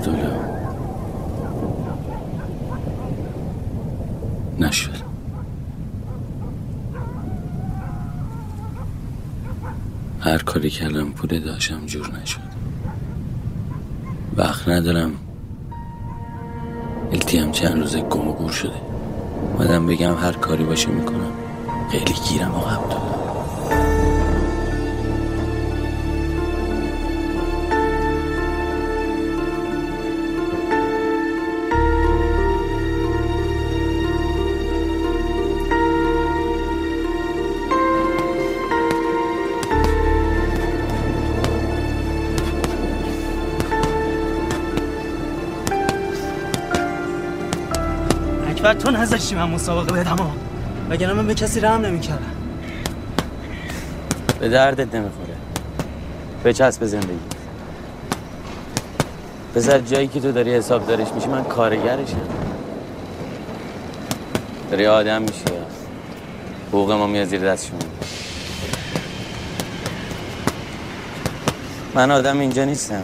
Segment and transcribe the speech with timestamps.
[0.00, 0.40] عبدالله
[4.58, 4.90] نشد
[10.20, 12.40] هر کاری کردم پوله داشتم جور نشد
[14.36, 15.12] وقت ندارم
[17.12, 18.80] التیم چند روزه گم و گور شده
[19.58, 21.32] مادم بگم هر کاری باشه می‌کنم
[21.90, 23.19] خیلی گیرم آقا عبدالله
[48.70, 50.16] اکبر تو نذاشتی من مسابقه بدم
[50.90, 52.36] وگرنه من به کسی رحم نمی‌کردم؟
[54.40, 55.34] به دردت نمی‌خوره.
[56.44, 57.18] به چسب زندگی.
[59.54, 62.16] بذار جایی که تو داری حساب دارش میشی من کارگرشم.
[64.70, 65.44] داری آدم میشی.
[66.68, 67.78] حقوق ما میاد زیر دست شما
[71.94, 73.02] من آدم اینجا نیستم.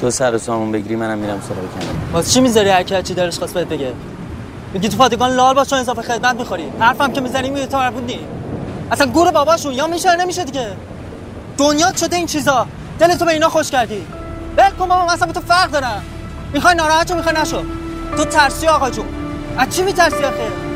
[0.00, 3.38] تو سر سامون بگیری منم میرم سراغ کنم واسه چی می‌ذاری هر کی چی دلش
[3.38, 3.92] خواست بهت بگه؟
[4.72, 6.72] میگی تو پادگان لال باش چون اضافه خدمت می‌خوری.
[6.80, 7.66] حرفم که می‌زنی میگه
[8.06, 8.20] نی.
[8.92, 10.72] اصلا گور باباشون یا میشه نمیشه دیگه.
[11.58, 12.66] دنیا شده این چیزا.
[12.98, 14.02] دل تو به اینا خوش کردی.
[14.78, 16.02] کن بابا من اصلا با تو فرق دارم.
[16.52, 17.62] می‌خوای ناراحت شو می‌خوای نشو.
[18.16, 19.06] تو ترسی آقا جون.
[19.58, 20.69] از چی میترسی آخه؟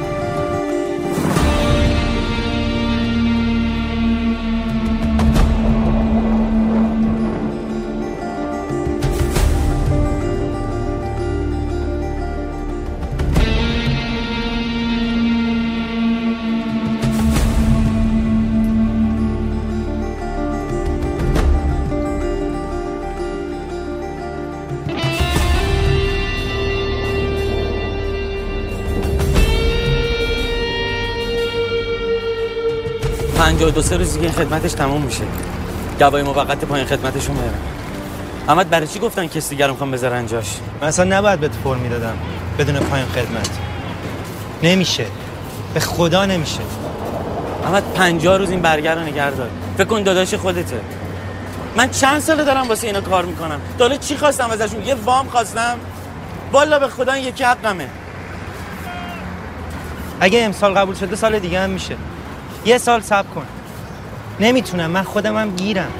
[33.44, 35.24] پنجاه و دو سه روزی که این خدمتش تموم میشه.
[35.98, 37.58] گواهی موقت پایین خدمتشون میارم.
[38.48, 40.46] احمد برای چی گفتن کسی دیگر می‌خوام بذارن جاش؟
[40.80, 42.14] من اصلا نباید بهت فرم می‌دادم
[42.58, 43.50] بدون پایان خدمت.
[44.62, 45.06] نمیشه.
[45.74, 46.60] به خدا نمیشه.
[47.64, 49.48] احمد پنجاه روز این برگر رو نگه دار.
[49.78, 50.80] فکر کن داداش خودته.
[51.76, 53.60] من چند ساله دارم واسه اینا کار می‌کنم.
[53.78, 55.78] دالا چی خواستم ازشون؟ یه وام خواستم.
[56.52, 57.88] والا به خدا این یکی حقمه.
[60.20, 61.96] اگه امسال قبول شده سال دیگه هم میشه.
[62.64, 63.46] یه سال صبر کن.
[64.40, 65.92] نمی‌تونم من خودم هم گیرم.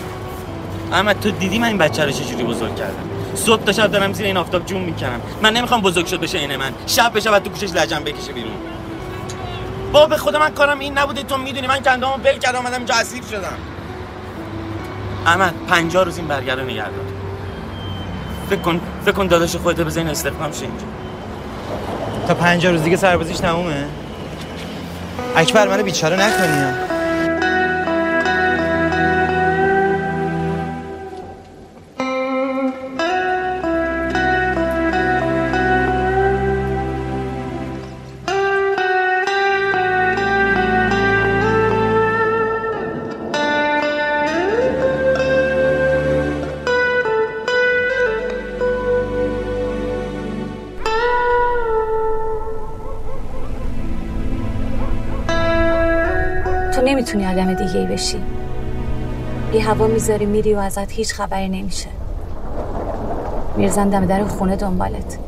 [0.92, 4.26] احمد تو دیدی من این بچه رو چجوری بزرگ کردم؟ صبح تا شب دارم زیر
[4.26, 5.20] این آفتاب جون می‌کنم.
[5.42, 6.72] من نمی‌خوام بزرگ شد بشه این من.
[6.86, 8.52] شب بشه بعد تو گوشش لجن بکشه بیرون.
[9.92, 12.94] با به خدا من کارم این نبوده تو می‌دونی من کندامو بل کردم اومدم اینجا
[12.94, 13.58] اسیر شدم.
[15.26, 17.04] احمد پنجاه روز این برگر رو نگه دار.
[18.50, 20.84] فکر کن فکر کن داداش خودت بزن این استخدام شه اینجا.
[22.28, 23.86] تا پنجاه روز دیگه سربازیش تمومه؟
[25.36, 26.74] اکبر منو بیچاره نکنیم
[56.94, 58.18] نمی‌تونی آدم دیگه ای بشی.
[59.54, 61.88] یه هوا می‌ذاری میری و ازت هیچ خبری نمیشه.
[63.56, 65.18] میرزن دم در خونه دنبالت.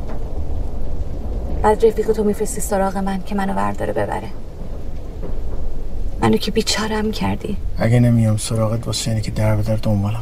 [1.61, 4.27] بعد رفیق تو میفرستی سراغ من که منو ورداره ببره.
[6.21, 7.57] منو که بیچارم کردی.
[7.77, 10.19] اگه نمیام سراغت واسه اینه که در به در دنبال من.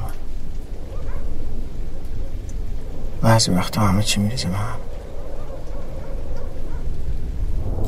[3.21, 4.77] بعضی وقتا همه چی میریزه به هم.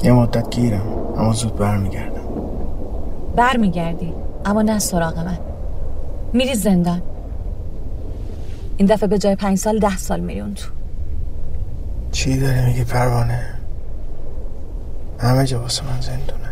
[0.04, 2.17] یه مدت گیرم اما زود برمیگردم.
[3.38, 4.14] برمیگردی.
[4.46, 5.38] اما نه سراغ من.
[6.34, 7.02] میری زندان.
[8.78, 10.70] این دفعه به جای پنج سال ده سال میری اون تو.
[12.12, 13.46] چی داری میگی پروانه؟
[15.20, 16.50] همه جا واسه من زندونه.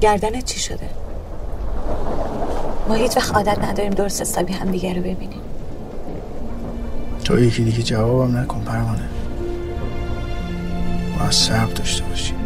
[0.00, 0.88] گردنت چی شده؟
[2.88, 5.40] ما هیچ وقت عادت نداریم درست حسابی هم دیگه رو ببینیم.
[7.24, 9.08] تو یکی دیگه جوابم نکن پروانه.
[11.18, 12.41] باید صبر داشته باشی.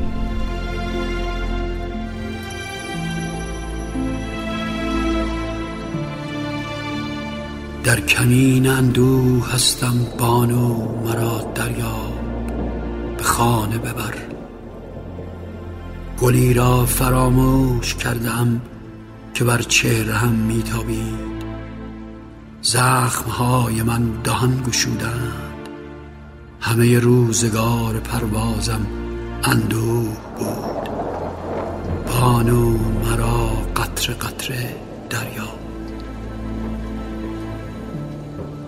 [7.87, 12.15] در کمین اندوه هستم بانو مرا دریاب
[13.17, 14.15] به خانه ببر.
[16.19, 18.61] گلی را فراموش کردم
[19.35, 21.45] که بر چهره هم میتابید
[22.63, 25.69] زخمهای من دهان گشودند.
[26.61, 28.87] همه روزگار پروازم
[29.45, 30.89] اندوه بود.
[32.07, 33.47] بانو مرا
[33.77, 34.77] قطره قطره
[35.11, 35.66] دریا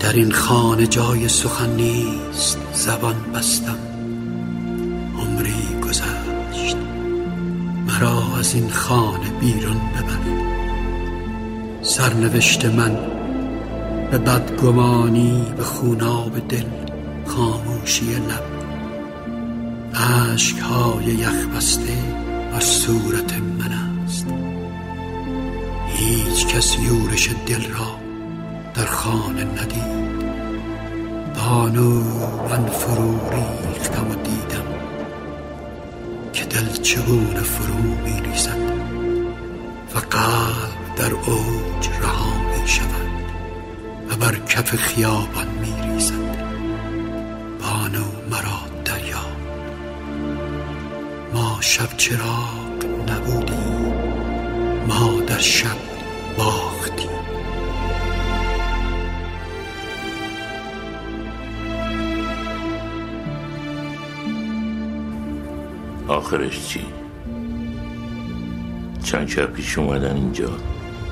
[0.09, 3.79] در این خانه جای سخن نیست زبان بستم
[5.19, 6.77] عمری گذشت.
[7.87, 10.19] مرا از این خانه بیرون ببر.
[11.83, 12.99] سرنوشت من
[14.11, 16.67] به بدگمانی به خوناب دل
[17.27, 18.45] خاموشی لب.
[20.33, 21.99] اشکهای یخ بسته
[22.53, 23.73] بر صورت من
[24.05, 24.27] است.
[25.87, 28.08] هیچ کس یورش دل را
[28.79, 30.29] در خانه ندید.
[31.35, 32.01] بانو
[32.51, 34.65] من فرو ریختم و دیدم
[36.33, 38.59] که دل چگونه فرو می ریزد
[39.95, 43.09] و قلب در اوج رها می شود
[44.11, 46.39] و بر کف خیابان می ریزد
[47.61, 49.27] بانو مرا دریا.
[51.35, 53.93] ما شب چراغ نبودیم.
[54.89, 55.77] ما در شب
[56.37, 57.38] باختیم.
[66.09, 66.81] آخرش چی؟
[69.05, 70.51] چند شب پیش اومدن اینجا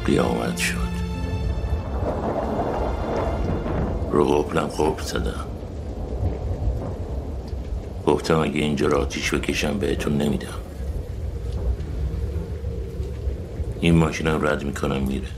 [0.07, 0.77] قیامت شد.
[4.11, 5.47] رو قبلم قبل زدم.
[8.07, 10.49] گفتم اگه اینجا را آتیش بکشم بهتون نمیدم.
[13.81, 15.29] این ماشینم رد می‌کنم میره.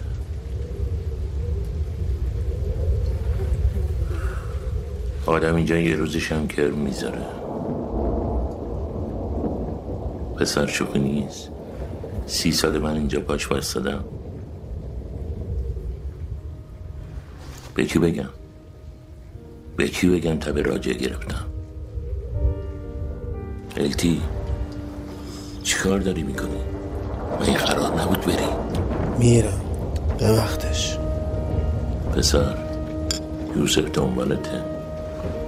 [5.26, 7.37] آدم اینجا یه روزش هم کرم می‌ذاره.
[10.38, 11.48] پسر شوخی نیست؟
[12.26, 14.04] سی سال من اینجا پاش بستدم
[17.74, 18.28] به کی بگم؟
[19.76, 21.44] به کی بگم تب راجع گرفتم؟
[23.76, 24.20] التی
[25.62, 26.60] چیکار داری می‌کنی؟
[27.40, 28.46] من این قرار نبود بری
[29.18, 29.60] میرم.
[30.18, 30.98] به وقتش.
[32.16, 32.54] پسر
[33.56, 34.62] یوسف دنبالته.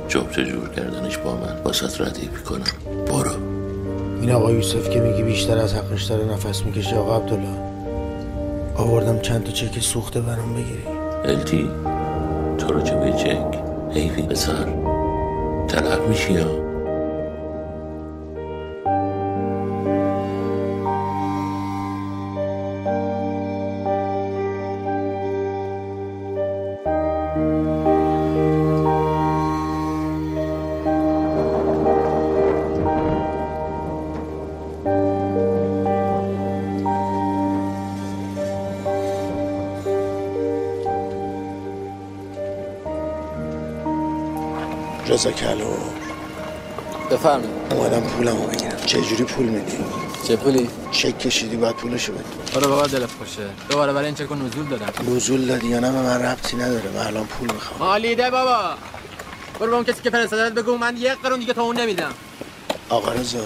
[0.08, 1.62] جبت جور کردنش با من.
[1.64, 2.64] باست ردیف کنم
[3.06, 3.49] برو.
[4.20, 7.58] این آقا یوسف که میگی بیشتر از حقش داره نفس می‌کشه آقا عبدالله.
[8.76, 10.84] آوردم چند تا چک سوخته برام بگیری.
[11.24, 11.70] التی
[12.58, 13.58] تو رو چه به چک
[13.90, 14.64] حیفی پسر
[15.68, 16.59] طلب میشی یا؟
[45.10, 45.76] رضا کلو
[47.10, 47.50] بفرمایید.
[47.70, 48.76] اومدم پولمو بگیرم.
[48.86, 49.78] چه جوری پول میدی؟
[50.28, 52.24] چه پولی؟ چک کشیدی باید پولشو بدی
[52.54, 53.42] برو بابا دلت خوشه.
[53.68, 56.90] دوباره برای این چک نزول دادم نزول دادی یا نه؟ به من ربطی نداره.
[56.90, 57.90] من الان پول می‌خوام.
[57.90, 58.74] مالیده بابا.
[59.60, 60.76] برو به اون کسی که فرستادت بگو.
[60.76, 62.14] من یک قرون دیگه تا اون نمیدم.
[62.88, 63.38] آقا رضا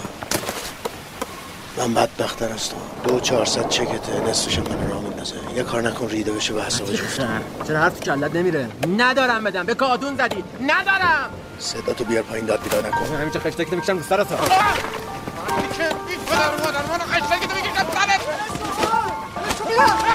[1.78, 6.32] من بدبختر از تو دو چهارصد چکته نصفش من راه میندازه یه کار نکن ریده
[6.32, 7.20] بشه به حساب جفت
[7.68, 8.68] چرا حرف تو کلت نمیره؟
[8.98, 9.66] ندارم بدم.
[9.66, 10.44] به کادون زدی.
[10.60, 11.30] ندارم.
[11.58, 14.26] صدا تو بیار پایین داد بیدار نکن همیشه خشتک می‌کشم رو سرت
[19.66, 20.13] Liebe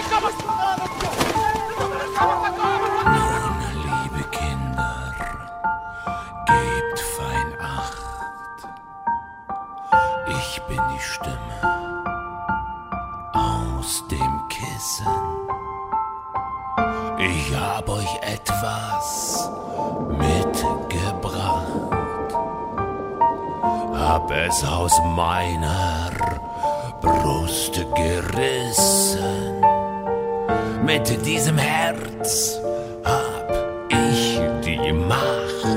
[30.92, 32.60] Mit diesem Herz
[33.04, 33.48] hab
[33.90, 35.68] ich die Macht,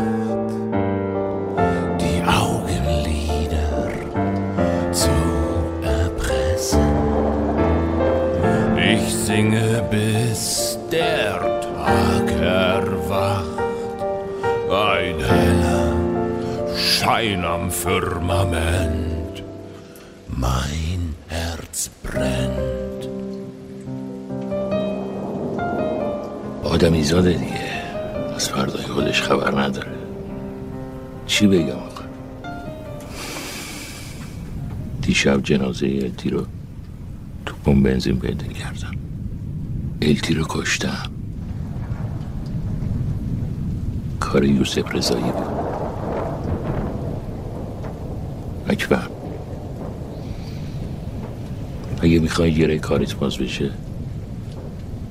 [2.00, 3.90] die Augenlider
[4.90, 5.10] zu
[5.82, 6.80] erpressen.
[8.78, 13.60] Ich singe, bis der Tag erwacht.
[14.70, 15.94] Ein heller
[16.74, 19.42] Schein am Firmament.
[20.28, 20.71] Mein
[26.72, 27.82] آدمی زاده دیگه.
[28.34, 29.92] از فردای خودش خبر نداره.
[31.26, 32.02] چی بگم آقا
[35.02, 36.46] دیشب جنازه التی رو
[37.46, 38.94] تو پمپ بنزین پیدا کردم
[40.02, 41.10] التی رو کشتم.
[44.20, 45.52] کار یوسف رضایی بود.
[48.68, 49.08] اکبر
[52.02, 53.70] اگه می‌خوای گره کاریت باز بشه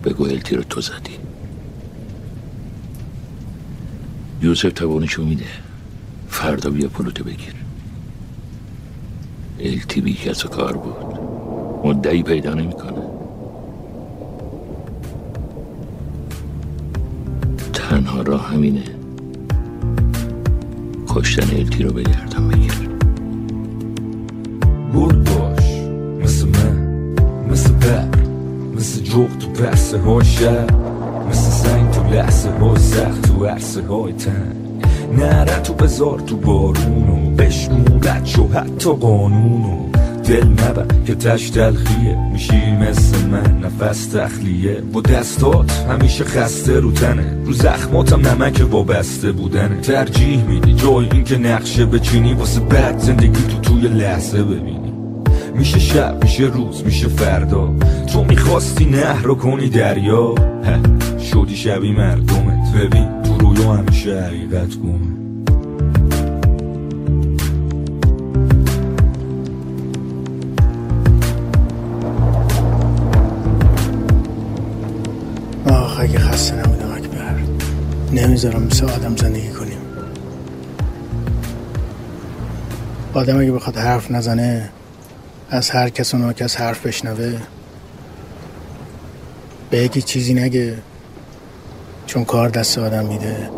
[0.03, 1.30] بگو التی رو تو زدی.
[4.41, 5.45] یوسف توانشو میده.
[6.29, 7.55] فردا بیا پلوتو بگیر.
[9.59, 11.19] التی بی کس و کار بود
[11.85, 13.01] مدعی پیدا نمی‌کنه.
[17.73, 18.83] تنها راه همینه.
[21.07, 22.89] کشتن التی رو بگردم بگیر.
[24.95, 25.65] گل باش.
[26.23, 26.75] مثل من
[27.51, 28.07] مثل بر
[28.75, 30.90] مثل جغ تو بحثه های شهر
[31.31, 34.55] مثل سنگ تو لحظه های سخت تو عرصه های تن.
[35.17, 37.35] نره تو بذار تو بارونو.
[37.37, 39.91] بشمولت شو حتی قانونو.
[40.27, 42.17] دل نبر که تش تلخیه.
[42.31, 44.81] میشی مثل من نفس تخلیه.
[44.93, 47.37] با دستات همیشه خسته رو تنه.
[47.45, 49.81] رو زخماتم نمک وابسته بودنه.
[49.81, 52.33] ترجیح میدی جای این که نقشه بچینی.
[52.33, 54.93] واسه بعد زندگی تو توی لحظه ببینی.
[55.55, 57.73] میشه شب میشه روز میشه فردا.
[58.13, 60.35] تو می‌خواستی نهر رو کنی دریا.
[61.33, 65.21] شدی شبی مردمت ببین تو رویا همیشه حقیقت گمه
[75.65, 77.35] آخ اگه خسته نبودم اکبر
[78.13, 79.77] نمی‌ذارم مثل آدم زندگی کنیم.
[83.13, 84.69] آدم اگه بخواد حرف نزنه
[85.49, 87.39] از هر کس و ناکس حرف بشنوه.
[89.69, 90.77] به یکی چیزی نگه.
[92.11, 93.49] چون کار دست آدم میده.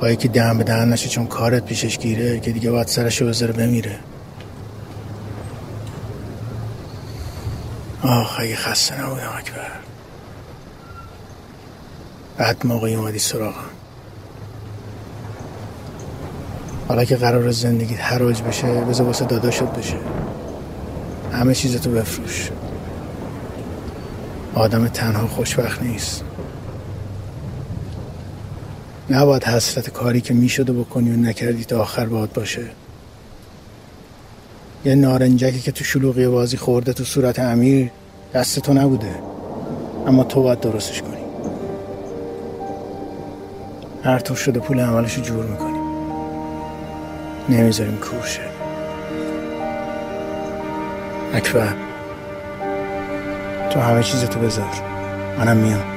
[0.00, 3.52] با یکی دهن به دهن نشه چون کارت پیشش گیره که دیگه باید سرشو بذاره
[3.52, 3.98] بمیره.
[8.02, 9.70] آخ اگه خسته نبودم اکبر.
[12.38, 13.70] بعد موقعی اومدی سراغم
[16.88, 19.96] حالا که قرار زندگیت حراج بشه بذار واسه داداشت بشه.
[21.32, 22.50] همه چیزتو بفروش.
[24.54, 26.25] آدم تنها خوشبخت نیست.
[29.10, 32.64] نباید حسرت کاری که می‌شد و بکنی و نکردی تا آخر باید باشه.
[34.84, 37.90] یه نارنجکی که تو شلوغی بازی خورده تو صورت امیر
[38.34, 39.14] دست تو نبوده.
[40.06, 41.16] اما تو باید درستش کنی.
[44.04, 45.82] هر طور شده پول عملشو جور می‌کنیم
[47.48, 48.42] نمی‌ذاریم کورشه
[51.34, 51.74] اکبر
[53.70, 54.70] تو همه چیزتو بذار.
[55.38, 55.95] منم میام.